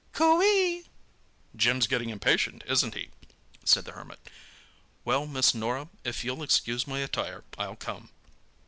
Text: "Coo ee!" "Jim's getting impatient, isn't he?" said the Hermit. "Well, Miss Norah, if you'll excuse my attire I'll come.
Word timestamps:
"Coo 0.13 0.41
ee!" 0.41 0.87
"Jim's 1.55 1.85
getting 1.85 2.09
impatient, 2.09 2.63
isn't 2.65 2.95
he?" 2.95 3.11
said 3.63 3.85
the 3.85 3.91
Hermit. 3.91 4.17
"Well, 5.05 5.27
Miss 5.27 5.53
Norah, 5.53 5.89
if 6.03 6.23
you'll 6.23 6.41
excuse 6.41 6.87
my 6.87 7.01
attire 7.01 7.43
I'll 7.59 7.75
come. 7.75 8.09